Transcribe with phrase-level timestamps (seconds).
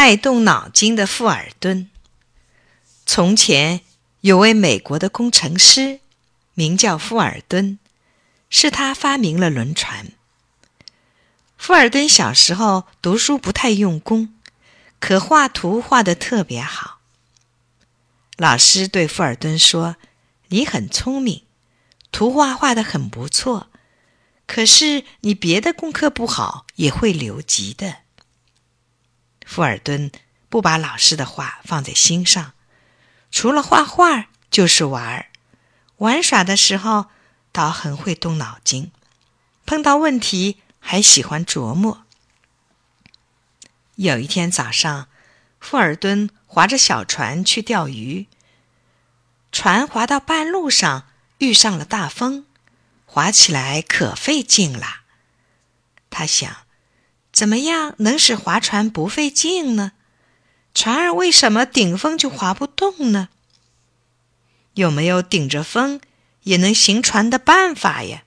[0.00, 1.90] 爱动脑筋的富尔顿。
[3.04, 3.82] 从前
[4.22, 6.00] 有位美国的工程师，
[6.54, 7.78] 名叫富尔顿，
[8.48, 10.12] 是他发明了轮船。
[11.58, 14.34] 富尔顿小时候读书不太用功，
[14.98, 17.00] 可画图画的特别好。
[18.38, 19.96] 老师对富尔顿说
[20.48, 21.42] ：“你很聪明，
[22.10, 23.68] 图画画的很不错。”
[24.48, 27.98] 可是你别的功课不好，也会留级的。
[29.50, 30.12] 富尔顿
[30.48, 32.52] 不把老师的话放在心上，
[33.32, 35.26] 除了画画就是玩儿。
[35.96, 37.06] 玩耍的时候
[37.50, 38.92] 倒很会动脑筋，
[39.66, 42.04] 碰到问题还喜欢琢磨。
[43.96, 45.08] 有一天早上，
[45.58, 48.28] 富尔顿划着小船去钓鱼，
[49.50, 52.46] 船划到半路上遇上了大风。
[53.04, 55.00] 划起来可费劲了，
[56.08, 56.58] 他想，
[57.40, 59.92] 怎么样能使划船不费劲呢？
[60.74, 63.30] 船儿为什么顶风就划不动呢？
[64.74, 66.02] 有没有顶着风
[66.42, 68.24] 也能行船的办法呀？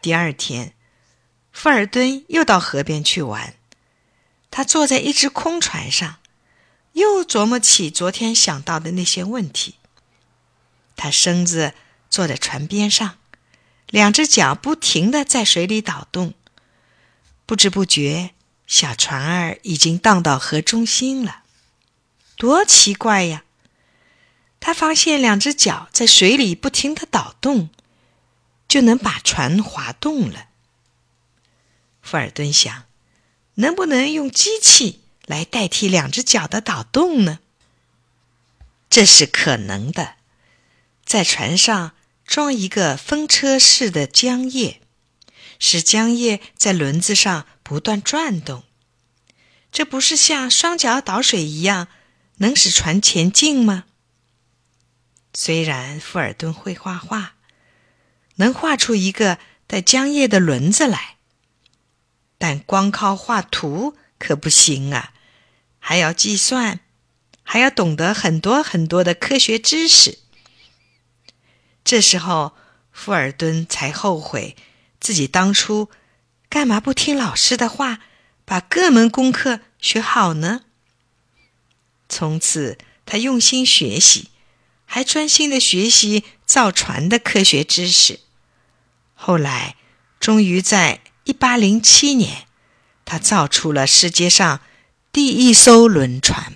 [0.00, 0.74] 第二天，
[1.50, 3.54] 富尔顿又到河边去玩，
[4.52, 6.18] 他坐在一只空船上，
[6.92, 9.74] 又琢磨起昨天想到的那些问题。
[10.94, 11.74] 他身子
[12.08, 13.16] 坐在船边上。
[13.88, 16.34] 两只脚不停的在水里捣动，
[17.46, 18.30] 不知不觉，
[18.66, 21.42] 小船儿已经荡到河中心了。
[22.36, 23.44] 多奇怪呀！
[24.60, 27.70] 他发现两只脚在水里不停地捣动，
[28.66, 30.46] 就能把船划动了。
[32.02, 32.84] 富尔顿想，
[33.54, 37.40] 能不能用机器来代替两只脚的捣动呢？
[38.88, 40.14] 这是可能的，
[41.04, 41.92] 在船上。
[42.26, 44.80] 装一个风车式的浆液，
[45.58, 48.64] 使浆液在轮子上不断转动。
[49.72, 51.88] 这不是像双脚倒水一样，
[52.36, 53.84] 能使船前进吗？
[55.32, 57.34] 虽然富尔顿会画画，
[58.36, 61.16] 能画出一个带浆液的轮子来，
[62.38, 65.12] 但光靠画图可不行啊，
[65.80, 66.80] 还要计算，
[67.42, 70.18] 还要懂得很多很多的科学知识。
[71.82, 72.52] 这时候，
[72.92, 74.56] 富尔顿才后悔
[75.04, 75.90] 自己当初
[76.48, 78.00] 干嘛不听老师的话，
[78.46, 80.62] 把各门功课学好呢？
[82.08, 84.30] 从此，他用心学习，
[84.86, 88.20] 还专心的学习造船的科学知识。
[89.12, 89.76] 后来，
[90.18, 92.46] 终于在一八零七年，
[93.04, 94.60] 他造出了世界上
[95.12, 96.54] 第一艘轮船。